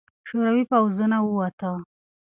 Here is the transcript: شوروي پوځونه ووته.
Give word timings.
شوروي 0.27 0.63
پوځونه 0.71 1.17
ووته. 1.21 1.71